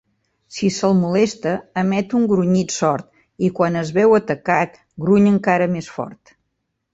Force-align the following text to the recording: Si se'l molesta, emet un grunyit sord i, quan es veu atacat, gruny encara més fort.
Si 0.53 0.67
se'l 0.75 0.93
molesta, 1.01 1.51
emet 1.81 2.15
un 2.19 2.25
grunyit 2.31 2.73
sord 2.77 3.09
i, 3.21 3.51
quan 3.59 3.77
es 3.83 3.93
veu 3.99 4.17
atacat, 4.21 4.81
gruny 5.05 5.29
encara 5.35 5.69
més 5.77 5.93
fort. 5.99 6.35